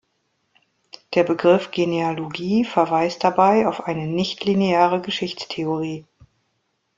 [1.13, 6.05] Der Begriff Genealogie verweist dabei auf eine nicht-lineare Geschichtstheorie.